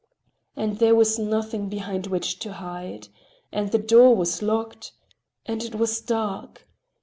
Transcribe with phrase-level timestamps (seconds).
[0.55, 3.09] And there was nothing behind which to hide.
[3.51, 4.93] And the door was locked.
[5.45, 6.67] And it was dark.